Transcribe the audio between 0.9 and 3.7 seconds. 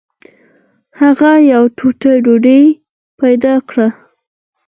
هغه یوه ټوټه ډوډۍ پیدا